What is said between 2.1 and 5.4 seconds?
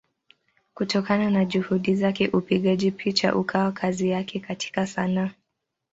upigaji picha ukawa kazi yake katika Sanaa.